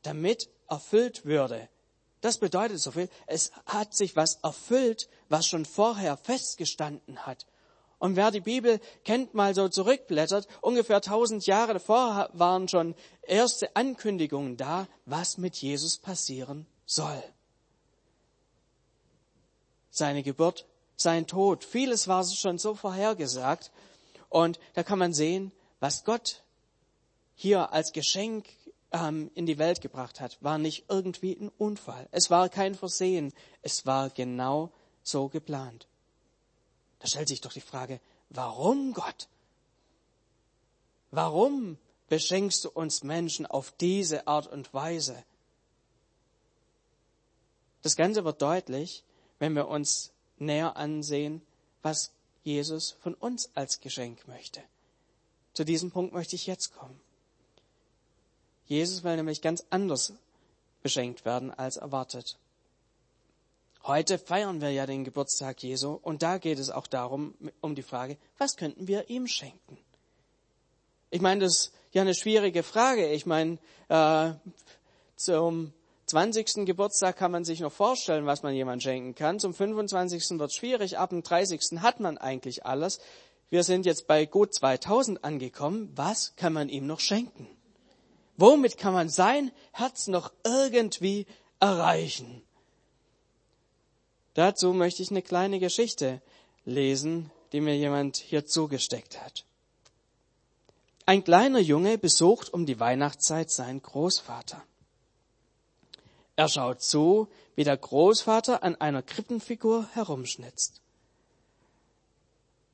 Damit 0.04 0.50
erfüllt 0.70 1.26
würde. 1.26 1.70
Das 2.22 2.40
bedeutet 2.40 2.80
so 2.80 2.92
viel. 2.92 3.10
Es 3.28 3.52
hat 3.66 3.94
sich 3.94 4.16
was 4.16 4.36
erfüllt, 4.42 5.10
was 5.30 5.46
schon 5.46 5.66
vorher 5.66 6.18
festgestanden 6.18 7.26
hat. 7.26 7.46
Und 8.00 8.16
wer 8.16 8.32
die 8.32 8.42
Bibel 8.42 8.80
kennt, 9.04 9.34
mal 9.34 9.56
so 9.56 9.70
zurückblättert, 9.70 10.48
ungefähr 10.62 11.02
tausend 11.02 11.46
Jahre 11.46 11.74
davor 11.74 12.30
waren 12.34 12.68
schon 12.68 12.96
erste 13.22 13.76
Ankündigungen 13.76 14.58
da, 14.58 14.88
was 15.06 15.38
mit 15.38 15.56
Jesus 15.56 15.98
passieren 15.98 16.66
soll. 16.86 17.24
Seine 19.96 20.24
Geburt, 20.24 20.66
sein 20.98 21.26
Tod, 21.26 21.64
vieles 21.64 22.10
war 22.10 22.26
schon 22.26 22.58
so 22.58 22.76
vorhergesagt. 22.76 23.72
Und 24.28 24.60
da 24.74 24.84
kann 24.84 25.00
man 25.00 25.14
sehen, 25.14 25.54
was 25.80 26.04
Gott 26.04 26.44
hier 27.34 27.72
als 27.72 27.94
Geschenk 27.94 28.46
ähm, 28.92 29.32
in 29.36 29.46
die 29.46 29.58
Welt 29.58 29.80
gebracht 29.80 30.20
hat, 30.20 30.38
war 30.42 30.58
nicht 30.58 30.86
irgendwie 30.90 31.32
ein 31.32 31.50
Unfall. 31.58 32.10
Es 32.12 32.30
war 32.30 32.50
kein 32.50 32.76
Versehen. 32.76 33.32
Es 33.62 33.86
war 33.86 34.10
genau 34.10 34.70
so 35.02 35.30
geplant. 35.30 35.88
Da 37.00 37.08
stellt 37.08 37.30
sich 37.30 37.40
doch 37.40 37.54
die 37.54 37.62
Frage, 37.62 38.02
warum 38.30 38.92
Gott? 38.92 39.30
Warum 41.12 41.78
beschenkst 42.10 42.66
du 42.66 42.70
uns 42.70 43.02
Menschen 43.02 43.46
auf 43.46 43.72
diese 43.80 44.28
Art 44.28 44.48
und 44.48 44.74
Weise? 44.74 45.24
Das 47.82 47.96
Ganze 47.96 48.26
wird 48.26 48.42
deutlich, 48.42 49.05
wenn 49.40 49.54
wir 49.54 49.68
uns 49.68 50.12
näher 50.38 50.76
ansehen, 50.78 51.42
was 51.82 52.12
Jesus 52.44 52.96
von 53.02 53.14
uns 53.14 53.50
als 53.56 53.80
Geschenk 53.80 54.28
möchte. 54.28 54.62
Zu 55.54 55.64
diesem 55.64 55.92
Punkt 55.92 56.14
möchte 56.14 56.36
ich 56.36 56.48
jetzt 56.48 56.76
kommen. 56.76 57.00
Jesus 58.68 59.04
will 59.04 59.16
nämlich 59.16 59.42
ganz 59.42 59.66
anders 59.70 60.14
beschenkt 60.82 61.26
werden 61.26 61.52
als 61.52 61.78
erwartet. 61.78 62.38
Heute 63.84 64.18
feiern 64.18 64.62
wir 64.62 64.72
ja 64.72 64.88
den 64.88 65.04
Geburtstag 65.04 65.62
Jesu 65.62 66.00
und 66.02 66.24
da 66.24 66.40
geht 66.40 66.58
es 66.58 66.72
auch 66.72 66.88
darum, 66.88 67.36
um 67.62 67.76
die 67.76 67.84
Frage, 67.84 68.18
was 68.38 68.58
könnten 68.58 68.88
wir 68.88 69.10
ihm 69.10 69.28
schenken? 69.28 69.78
Ich 71.12 71.22
meine, 71.22 71.42
das 71.42 71.56
ist 71.56 71.74
ja 71.94 72.02
eine 72.02 72.16
schwierige 72.16 72.64
Frage. 72.64 73.12
Ich 73.12 73.26
meine, 73.26 73.60
äh, 73.90 74.34
zum 75.16 75.72
20. 76.08 76.66
Geburtstag 76.66 77.18
kann 77.18 77.32
man 77.32 77.46
sich 77.46 77.62
noch 77.62 77.72
vorstellen, 77.72 78.26
was 78.26 78.44
man 78.44 78.54
jemand 78.54 78.84
schenken 78.84 79.16
kann. 79.16 79.40
Zum 79.40 79.54
25. 79.54 80.38
wird 80.40 80.54
schwierig. 80.54 81.00
Ab 81.00 81.10
dem 81.10 81.24
30. 81.24 81.82
hat 81.82 82.00
man 82.00 82.18
eigentlich 82.18 82.66
alles. 82.66 83.00
Wir 83.50 83.64
sind 83.64 83.86
jetzt 83.86 84.06
bei 84.06 84.26
gut 84.26 84.54
2000 84.54 85.24
angekommen. 85.24 85.92
Was 85.96 86.36
kann 86.36 86.54
man 86.54 86.70
ihm 86.70 86.86
noch 86.86 87.00
schenken? 87.00 87.48
Womit 88.38 88.78
kann 88.78 88.94
man 88.94 89.10
sein 89.10 89.52
Herz 89.72 90.08
noch 90.08 90.32
irgendwie 90.44 91.26
erreichen? 91.60 92.44
Dazu 94.36 94.74
möchte 94.74 95.02
ich 95.02 95.10
eine 95.10 95.22
kleine 95.22 95.60
Geschichte 95.60 96.22
lesen, 96.66 97.32
die 97.52 97.62
mir 97.62 97.78
jemand 97.78 98.18
hier 98.18 98.46
zugesteckt 98.46 99.24
hat. 99.24 99.46
Ein 101.06 101.24
kleiner 101.24 101.60
Junge 101.60 101.98
besucht 101.98 102.54
um 102.54 102.66
die 102.66 102.80
Weihnachtszeit 102.80 103.50
seinen 103.50 103.82
Großvater. 103.82 104.62
Er 106.36 106.50
schaut 106.50 106.82
zu, 106.82 107.28
wie 107.56 107.64
der 107.64 107.78
Großvater 107.78 108.64
an 108.64 108.76
einer 108.76 109.02
Krippenfigur 109.02 109.88
herumschnitzt. 109.94 110.82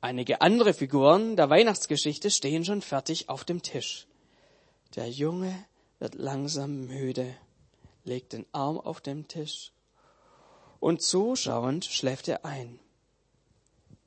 Einige 0.02 0.42
andere 0.42 0.74
Figuren 0.74 1.36
der 1.36 1.52
Weihnachtsgeschichte 1.52 2.32
stehen 2.32 2.66
schon 2.66 2.82
fertig 2.82 3.30
auf 3.30 3.44
dem 3.44 3.62
Tisch. 3.62 4.08
Der 4.96 5.10
Junge 5.10 5.54
wird 6.00 6.16
langsam 6.16 6.88
müde, 6.88 7.36
legt 8.04 8.34
den 8.34 8.48
Arm 8.52 8.80
auf 8.80 9.00
den 9.00 9.28
Tisch 9.28 9.72
und 10.80 11.04
zuschauend 11.04 11.86
schläft 11.86 12.28
er 12.28 12.44
ein. 12.44 12.80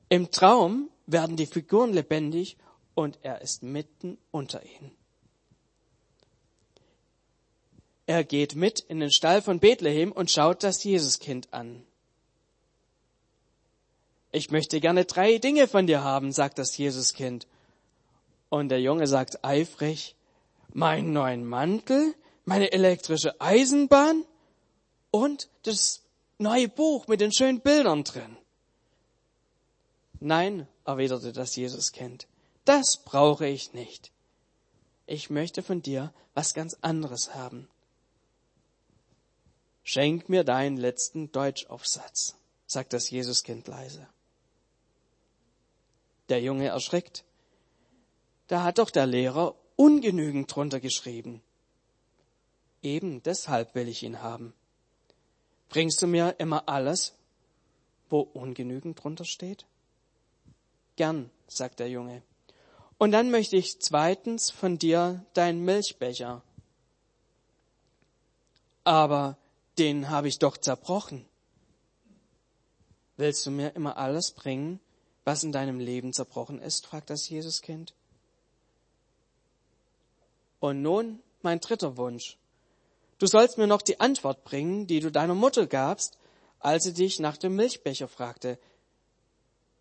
Im 0.08 0.32
Traum 0.32 0.90
werden 1.06 1.36
die 1.36 1.46
Figuren 1.46 1.92
lebendig 1.92 2.56
und 2.94 3.20
er 3.22 3.40
ist 3.40 3.62
mitten 3.62 4.18
unter 4.32 4.64
ihnen. 4.64 4.90
Er 8.06 8.24
geht 8.24 8.54
mit 8.54 8.80
in 8.80 9.00
den 9.00 9.10
Stall 9.10 9.40
von 9.40 9.60
Bethlehem 9.60 10.12
und 10.12 10.30
schaut 10.30 10.62
das 10.62 10.84
Jesuskind 10.84 11.52
an. 11.52 11.84
Ich 14.30 14.50
möchte 14.50 14.80
gerne 14.80 15.04
drei 15.04 15.38
Dinge 15.38 15.68
von 15.68 15.86
dir 15.86 16.02
haben, 16.02 16.32
sagt 16.32 16.58
das 16.58 16.76
Jesuskind. 16.76 17.46
Und 18.50 18.68
der 18.68 18.80
Junge 18.80 19.06
sagt 19.06 19.44
eifrig, 19.44 20.16
meinen 20.72 21.12
neuen 21.12 21.46
Mantel, 21.46 22.14
meine 22.44 22.72
elektrische 22.72 23.40
Eisenbahn 23.40 24.24
und 25.10 25.48
das 25.62 26.02
neue 26.38 26.68
Buch 26.68 27.06
mit 27.06 27.20
den 27.20 27.32
schönen 27.32 27.60
Bildern 27.60 28.04
drin. 28.04 28.36
Nein, 30.20 30.66
erwiderte 30.84 31.32
das 31.32 31.56
Jesuskind, 31.56 32.26
das 32.64 32.98
brauche 33.04 33.46
ich 33.46 33.72
nicht. 33.72 34.10
Ich 35.06 35.30
möchte 35.30 35.62
von 35.62 35.80
dir 35.80 36.12
was 36.34 36.54
ganz 36.54 36.76
anderes 36.80 37.34
haben. 37.34 37.68
Schenk 39.84 40.30
mir 40.30 40.44
deinen 40.44 40.78
letzten 40.78 41.30
Deutschaufsatz, 41.30 42.36
sagt 42.66 42.94
das 42.94 43.10
Jesuskind 43.10 43.68
leise. 43.68 44.08
Der 46.30 46.40
Junge 46.40 46.68
erschreckt. 46.68 47.24
Da 48.46 48.62
hat 48.62 48.78
doch 48.78 48.90
der 48.90 49.06
Lehrer 49.06 49.54
ungenügend 49.76 50.54
drunter 50.54 50.80
geschrieben. 50.80 51.42
Eben 52.82 53.22
deshalb 53.22 53.74
will 53.74 53.88
ich 53.88 54.02
ihn 54.02 54.22
haben. 54.22 54.54
Bringst 55.68 56.00
du 56.00 56.06
mir 56.06 56.36
immer 56.38 56.66
alles, 56.68 57.14
wo 58.08 58.20
ungenügend 58.20 59.02
drunter 59.02 59.24
steht? 59.26 59.66
Gern, 60.96 61.30
sagt 61.46 61.80
der 61.80 61.90
Junge. 61.90 62.22
Und 62.96 63.12
dann 63.12 63.30
möchte 63.30 63.56
ich 63.56 63.80
zweitens 63.80 64.50
von 64.50 64.78
dir 64.78 65.26
deinen 65.34 65.64
Milchbecher. 65.64 66.42
Aber 68.84 69.36
den 69.78 70.10
habe 70.10 70.28
ich 70.28 70.38
doch 70.38 70.56
zerbrochen. 70.56 71.26
Willst 73.16 73.46
du 73.46 73.50
mir 73.50 73.74
immer 73.74 73.96
alles 73.96 74.32
bringen, 74.32 74.80
was 75.24 75.44
in 75.44 75.52
deinem 75.52 75.78
Leben 75.78 76.12
zerbrochen 76.12 76.60
ist? 76.60 76.86
fragt 76.86 77.10
das 77.10 77.28
Jesuskind. 77.28 77.94
Und 80.60 80.82
nun 80.82 81.20
mein 81.42 81.60
dritter 81.60 81.96
Wunsch. 81.96 82.38
Du 83.18 83.26
sollst 83.26 83.58
mir 83.58 83.66
noch 83.66 83.82
die 83.82 84.00
Antwort 84.00 84.44
bringen, 84.44 84.86
die 84.86 85.00
du 85.00 85.10
deiner 85.10 85.34
Mutter 85.34 85.66
gabst, 85.66 86.18
als 86.58 86.84
sie 86.84 86.92
dich 86.92 87.20
nach 87.20 87.36
dem 87.36 87.54
Milchbecher 87.54 88.08
fragte. 88.08 88.58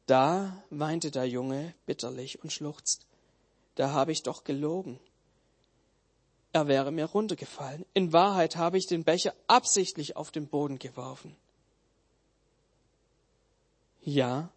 Da 0.06 0.64
weinte 0.70 1.12
der 1.12 1.26
Junge 1.26 1.74
bitterlich 1.86 2.44
und 2.44 2.52
schluchzt. 2.52 3.08
Da 3.76 3.92
habe 3.92 4.12
ich 4.12 4.24
doch 4.24 4.44
gelogen. 4.44 5.00
Er 6.54 6.68
wäre 6.68 6.92
mir 6.92 7.06
runtergefallen. 7.06 7.86
In 7.94 8.14
Wahrheit 8.14 8.56
habe 8.56 8.78
ich 8.78 8.88
den 8.88 9.04
Becher 9.04 9.34
absichtlich 9.48 10.16
auf 10.16 10.32
den 10.32 10.48
Boden 10.48 10.80
geworfen. 10.80 11.36
Ja, 14.02 14.50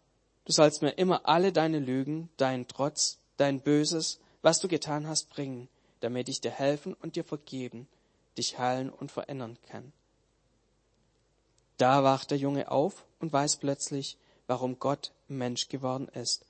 Du 0.47 0.53
sollst 0.53 0.81
mir 0.81 0.91
immer 0.91 1.27
alle 1.27 1.51
deine 1.51 1.79
Lügen, 1.79 2.29
deinen 2.37 2.69
Trotz, 2.69 3.17
dein 3.35 3.59
Böses, 3.59 4.21
was 4.41 4.61
du 4.61 4.69
getan 4.69 5.05
hast, 5.05 5.29
bringen, 5.29 5.67
damit 5.99 6.29
ich 6.29 6.39
dir 6.39 6.51
helfen 6.51 6.93
und 6.93 7.17
dir 7.17 7.25
vergeben, 7.25 7.85
dich 8.37 8.57
heilen 8.57 8.89
und 8.89 9.11
verändern 9.11 9.57
kann. 9.67 9.91
Da 11.75 12.01
wacht 12.05 12.31
der 12.31 12.37
Junge 12.37 12.71
auf 12.71 13.03
und 13.19 13.33
weiß 13.33 13.57
plötzlich, 13.57 14.15
warum 14.47 14.79
Gott 14.79 15.11
Mensch 15.27 15.67
geworden 15.67 16.07
ist 16.13 16.45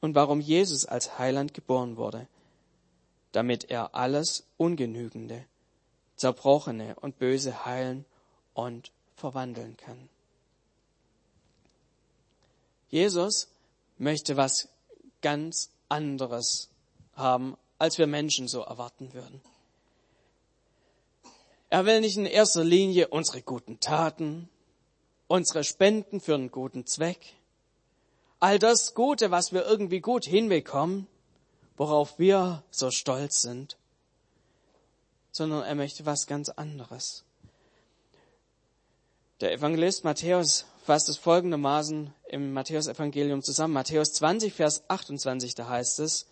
und 0.00 0.14
warum 0.14 0.40
Jesus 0.40 0.86
als 0.86 1.18
Heiland 1.18 1.52
geboren 1.52 1.98
wurde, 1.98 2.28
damit 3.32 3.70
er 3.70 3.94
alles 3.94 4.46
Ungenügende, 4.56 5.44
Zerbrochene 6.16 6.96
und 6.96 7.18
Böse 7.18 7.64
heilen 7.64 8.04
und 8.54 8.90
verwandeln 9.14 9.76
kann. 9.76 10.08
Jesus 12.90 13.48
möchte 13.98 14.36
was 14.36 14.68
ganz 15.20 15.70
anderes 15.88 16.70
haben, 17.14 17.56
als 17.78 17.98
wir 17.98 18.06
Menschen 18.06 18.48
so 18.48 18.60
erwarten 18.60 19.12
würden. 19.12 19.40
Er 21.70 21.84
will 21.84 22.00
nicht 22.00 22.16
in 22.16 22.26
erster 22.26 22.64
Linie 22.64 23.08
unsere 23.08 23.42
guten 23.42 23.78
Taten, 23.78 24.48
unsere 25.26 25.64
Spenden 25.64 26.20
für 26.20 26.34
einen 26.34 26.50
guten 26.50 26.86
Zweck, 26.86 27.34
all 28.40 28.58
das 28.58 28.94
Gute, 28.94 29.30
was 29.30 29.52
wir 29.52 29.66
irgendwie 29.66 30.00
gut 30.00 30.24
hinbekommen, 30.24 31.06
worauf 31.78 32.18
wir 32.18 32.62
so 32.70 32.90
stolz 32.90 33.40
sind, 33.40 33.78
sondern 35.30 35.62
er 35.62 35.74
möchte 35.74 36.04
was 36.04 36.26
ganz 36.26 36.48
anderes. 36.50 37.24
Der 39.40 39.52
Evangelist 39.52 40.02
Matthäus 40.02 40.64
fasst 40.84 41.08
es 41.08 41.16
folgendermaßen 41.16 42.12
im 42.28 42.52
Matthäusevangelium 42.52 43.42
zusammen. 43.42 43.74
Matthäus 43.74 44.12
20, 44.14 44.52
Vers 44.52 44.82
28, 44.88 45.54
da 45.54 45.68
heißt 45.68 46.00
es, 46.00 46.26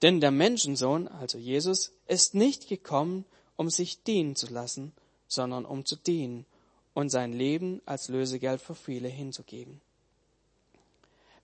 denn 0.00 0.20
der 0.20 0.30
Menschensohn, 0.30 1.08
also 1.08 1.36
Jesus, 1.36 1.92
ist 2.06 2.34
nicht 2.34 2.68
gekommen, 2.68 3.26
um 3.56 3.68
sich 3.68 4.02
dienen 4.04 4.36
zu 4.36 4.46
lassen, 4.46 4.92
sondern 5.26 5.66
um 5.66 5.84
zu 5.84 5.96
dienen 5.96 6.46
und 6.94 7.10
sein 7.10 7.32
Leben 7.32 7.82
als 7.84 8.08
Lösegeld 8.08 8.62
für 8.62 8.74
viele 8.74 9.08
hinzugeben. 9.08 9.82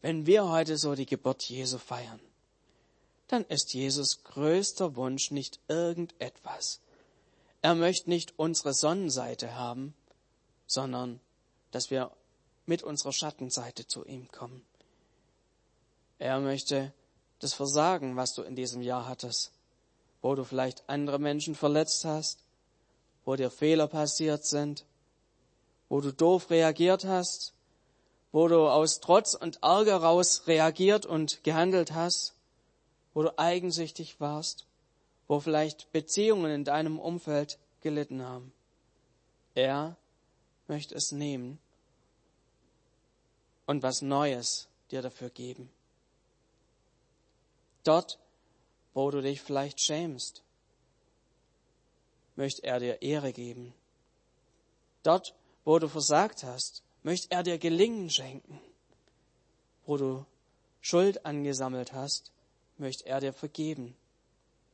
Wenn 0.00 0.26
wir 0.26 0.48
heute 0.48 0.78
so 0.78 0.94
die 0.94 1.06
Geburt 1.06 1.42
Jesu 1.42 1.76
feiern, 1.78 2.20
dann 3.28 3.44
ist 3.44 3.74
Jesus 3.74 4.22
größter 4.24 4.96
Wunsch 4.96 5.30
nicht 5.30 5.60
irgendetwas. 5.68 6.80
Er 7.62 7.74
möchte 7.74 8.10
nicht 8.10 8.34
unsere 8.38 8.74
Sonnenseite 8.74 9.54
haben, 9.54 9.94
sondern 10.66 11.20
dass 11.70 11.90
wir 11.90 12.10
mit 12.66 12.82
unserer 12.82 13.12
Schattenseite 13.12 13.86
zu 13.86 14.04
ihm 14.04 14.30
kommen. 14.30 14.64
Er 16.18 16.40
möchte 16.40 16.92
das 17.38 17.54
Versagen, 17.54 18.16
was 18.16 18.34
du 18.34 18.42
in 18.42 18.54
diesem 18.54 18.82
Jahr 18.82 19.06
hattest, 19.06 19.52
wo 20.22 20.34
du 20.34 20.44
vielleicht 20.44 20.88
andere 20.88 21.18
Menschen 21.18 21.54
verletzt 21.54 22.04
hast, 22.04 22.38
wo 23.24 23.36
dir 23.36 23.50
Fehler 23.50 23.86
passiert 23.86 24.44
sind, 24.44 24.84
wo 25.88 26.00
du 26.00 26.12
doof 26.12 26.50
reagiert 26.50 27.04
hast, 27.04 27.52
wo 28.32 28.48
du 28.48 28.68
aus 28.68 29.00
Trotz 29.00 29.34
und 29.34 29.62
Ärger 29.62 29.96
raus 29.96 30.42
reagiert 30.46 31.06
und 31.06 31.44
gehandelt 31.44 31.92
hast, 31.92 32.34
wo 33.14 33.22
du 33.22 33.38
eigensüchtig 33.38 34.20
warst, 34.20 34.66
wo 35.28 35.40
vielleicht 35.40 35.90
Beziehungen 35.92 36.50
in 36.50 36.64
deinem 36.64 36.98
Umfeld 36.98 37.58
gelitten 37.80 38.22
haben. 38.22 38.52
Er 39.54 39.96
möchte 40.66 40.94
es 40.94 41.12
nehmen 41.12 41.58
und 43.66 43.82
was 43.82 44.02
Neues 44.02 44.68
dir 44.90 45.00
dafür 45.00 45.30
geben. 45.30 45.70
Dort, 47.84 48.18
wo 48.92 49.10
du 49.10 49.22
dich 49.22 49.40
vielleicht 49.40 49.80
schämst, 49.80 50.42
möchte 52.36 52.64
er 52.64 52.80
dir 52.80 53.02
Ehre 53.02 53.32
geben. 53.32 53.74
Dort, 55.02 55.34
wo 55.64 55.78
du 55.78 55.88
versagt 55.88 56.42
hast, 56.44 56.82
möchte 57.02 57.30
er 57.30 57.42
dir 57.42 57.58
Gelingen 57.58 58.10
schenken. 58.10 58.60
Wo 59.86 59.96
du 59.96 60.24
Schuld 60.80 61.24
angesammelt 61.24 61.92
hast, 61.92 62.32
möchte 62.78 63.06
er 63.06 63.20
dir 63.20 63.32
vergeben. 63.32 63.96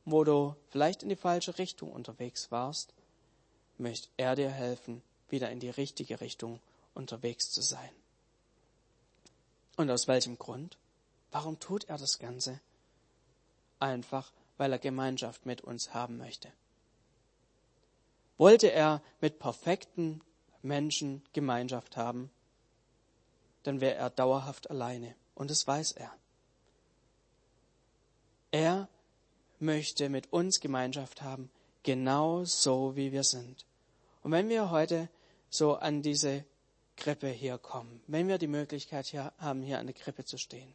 Wo 0.05 0.23
du 0.23 0.55
vielleicht 0.69 1.03
in 1.03 1.09
die 1.09 1.15
falsche 1.15 1.57
Richtung 1.57 1.91
unterwegs 1.91 2.51
warst, 2.51 2.93
möchte 3.77 4.09
er 4.17 4.35
dir 4.35 4.49
helfen, 4.49 5.01
wieder 5.29 5.51
in 5.51 5.59
die 5.59 5.69
richtige 5.69 6.21
Richtung 6.21 6.59
unterwegs 6.93 7.51
zu 7.51 7.61
sein. 7.61 7.89
Und 9.77 9.89
aus 9.89 10.07
welchem 10.07 10.37
Grund? 10.37 10.77
Warum 11.31 11.59
tut 11.59 11.85
er 11.85 11.97
das 11.97 12.19
Ganze? 12.19 12.59
Einfach, 13.79 14.31
weil 14.57 14.71
er 14.73 14.79
Gemeinschaft 14.79 15.45
mit 15.45 15.61
uns 15.61 15.93
haben 15.93 16.17
möchte. 16.17 16.51
Wollte 18.37 18.71
er 18.71 19.01
mit 19.21 19.39
perfekten 19.39 20.21
Menschen 20.61 21.23
Gemeinschaft 21.33 21.97
haben, 21.97 22.31
dann 23.63 23.81
wäre 23.81 23.95
er 23.95 24.09
dauerhaft 24.09 24.69
alleine. 24.69 25.15
Und 25.35 25.49
das 25.49 25.65
weiß 25.65 25.93
er. 25.93 26.11
Er 28.51 28.87
möchte 29.59 30.09
mit 30.09 30.31
uns 30.31 30.59
Gemeinschaft 30.59 31.21
haben, 31.21 31.49
genau 31.83 32.43
so 32.43 32.95
wie 32.95 33.11
wir 33.11 33.23
sind. 33.23 33.65
Und 34.23 34.31
wenn 34.31 34.49
wir 34.49 34.69
heute 34.69 35.09
so 35.49 35.75
an 35.75 36.01
diese 36.01 36.45
Krippe 36.97 37.29
hier 37.29 37.57
kommen, 37.57 38.01
wenn 38.07 38.27
wir 38.27 38.37
die 38.37 38.47
Möglichkeit 38.47 39.07
hier 39.07 39.33
haben, 39.37 39.63
hier 39.63 39.79
an 39.79 39.87
der 39.87 39.95
Krippe 39.95 40.25
zu 40.25 40.37
stehen, 40.37 40.73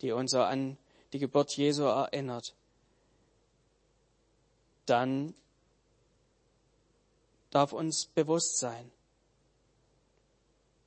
die 0.00 0.12
uns 0.12 0.32
so 0.32 0.42
an 0.42 0.76
die 1.12 1.18
Geburt 1.18 1.56
Jesu 1.56 1.84
erinnert, 1.84 2.54
dann 4.86 5.34
darf 7.50 7.72
uns 7.72 8.06
bewusst 8.06 8.58
sein, 8.58 8.90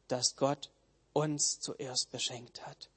dass 0.09 0.35
Gott 0.35 0.69
uns 1.13 1.59
zuerst 1.59 2.11
beschenkt 2.11 2.65
hat. 2.67 2.89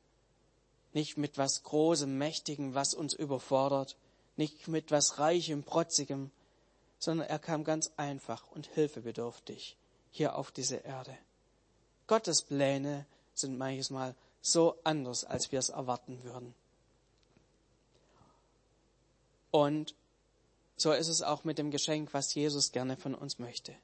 Nicht 0.93 1.17
mit 1.17 1.39
was 1.39 1.63
Großem, 1.63 2.19
Mächtigem, 2.19 2.75
was 2.75 2.95
uns 2.95 3.15
überfordert, 3.15 3.97
nicht 4.37 4.69
mit 4.69 4.91
was 4.91 5.19
Reichem, 5.19 5.63
Protzigem, 5.63 6.31
sondern 6.99 7.29
er 7.29 7.39
kam 7.39 7.65
ganz 7.65 7.93
einfach 7.97 8.51
und 8.51 8.67
hilfebedürftig 8.67 9.77
hier 10.11 10.37
auf 10.37 10.51
diese 10.51 10.77
Erde. 10.77 11.17
Gottes 12.07 12.43
Pläne 12.43 13.07
sind 13.35 13.57
manchmal 13.57 14.15
so 14.43 14.77
anders, 14.85 15.25
als 15.25 15.53
wir 15.53 15.59
es 15.59 15.69
erwarten 15.69 16.23
würden. 16.25 16.55
Und 19.51 19.95
so 20.77 20.93
ist 20.93 21.09
es 21.09 21.23
auch 21.23 21.45
mit 21.45 21.59
dem 21.59 21.71
Geschenk, 21.71 22.15
was 22.15 22.35
Jesus 22.35 22.73
gerne 22.73 22.97
von 22.97 23.15
uns 23.15 23.39
möchte. 23.39 23.75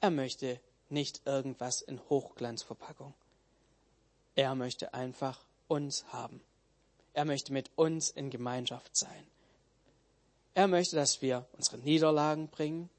Er 0.00 0.10
möchte 0.10 0.58
nicht 0.88 1.22
irgendwas 1.26 1.82
in 1.82 2.00
Hochglanzverpackung. 2.08 3.14
Er 4.34 4.54
möchte 4.54 4.94
einfach 4.94 5.38
uns 5.70 6.04
haben. 6.12 6.40
Er 7.14 7.24
möchte 7.24 7.52
mit 7.52 7.70
uns 7.76 8.10
in 8.10 8.30
Gemeinschaft 8.30 8.96
sein. 8.96 9.26
Er 10.54 10.66
möchte, 10.66 10.96
dass 10.96 11.22
wir 11.22 11.46
unsere 11.56 11.78
Niederlagen 11.78 12.48
bringen. 12.48 12.90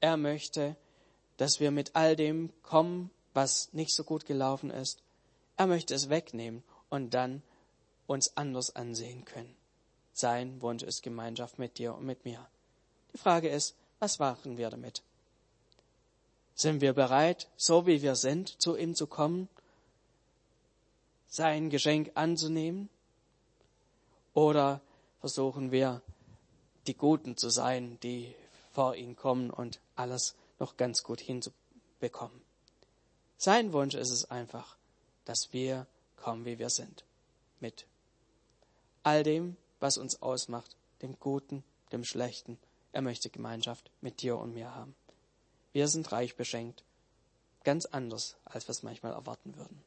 Er 0.00 0.16
möchte, 0.16 0.76
dass 1.36 1.60
wir 1.60 1.70
mit 1.70 1.94
all 1.94 2.16
dem 2.16 2.50
kommen, 2.62 3.10
was 3.32 3.72
nicht 3.72 3.94
so 3.94 4.04
gut 4.04 4.26
gelaufen 4.26 4.70
ist. 4.70 5.02
Er 5.56 5.66
möchte 5.66 5.94
es 5.94 6.08
wegnehmen 6.08 6.62
und 6.90 7.14
dann 7.14 7.42
uns 8.06 8.36
anders 8.36 8.74
ansehen 8.74 9.24
können. 9.24 9.54
Sein 10.12 10.60
Wunsch 10.62 10.82
ist 10.82 11.02
Gemeinschaft 11.02 11.58
mit 11.58 11.78
dir 11.78 11.94
und 11.94 12.04
mit 12.04 12.24
mir. 12.24 12.46
Die 13.12 13.18
Frage 13.18 13.48
ist, 13.48 13.74
was 13.98 14.18
machen 14.18 14.58
wir 14.58 14.70
damit? 14.70 15.02
Sind 16.54 16.80
wir 16.80 16.92
bereit, 16.92 17.48
so 17.56 17.86
wie 17.86 18.02
wir 18.02 18.14
sind, 18.14 18.60
zu 18.60 18.76
ihm 18.76 18.94
zu 18.94 19.06
kommen, 19.06 19.48
sein 21.34 21.68
Geschenk 21.68 22.12
anzunehmen? 22.14 22.88
Oder 24.34 24.80
versuchen 25.18 25.72
wir, 25.72 26.00
die 26.86 26.94
Guten 26.94 27.36
zu 27.36 27.50
sein, 27.50 27.98
die 28.04 28.36
vor 28.70 28.94
ihn 28.94 29.16
kommen 29.16 29.50
und 29.50 29.80
alles 29.96 30.36
noch 30.60 30.76
ganz 30.76 31.02
gut 31.02 31.20
hinzubekommen? 31.20 32.40
Sein 33.36 33.72
Wunsch 33.72 33.96
ist 33.96 34.12
es 34.12 34.30
einfach, 34.30 34.76
dass 35.24 35.52
wir 35.52 35.88
kommen, 36.14 36.44
wie 36.44 36.60
wir 36.60 36.70
sind, 36.70 37.04
mit 37.58 37.84
all 39.02 39.24
dem, 39.24 39.56
was 39.80 39.98
uns 39.98 40.22
ausmacht, 40.22 40.76
dem 41.02 41.18
Guten, 41.18 41.64
dem 41.90 42.04
Schlechten. 42.04 42.58
Er 42.92 43.02
möchte 43.02 43.28
Gemeinschaft 43.28 43.90
mit 44.00 44.22
dir 44.22 44.38
und 44.38 44.54
mir 44.54 44.72
haben. 44.72 44.94
Wir 45.72 45.88
sind 45.88 46.12
reich 46.12 46.36
beschenkt. 46.36 46.84
Ganz 47.64 47.86
anders, 47.86 48.36
als 48.44 48.68
wir 48.68 48.70
es 48.70 48.84
manchmal 48.84 49.12
erwarten 49.12 49.56
würden. 49.56 49.82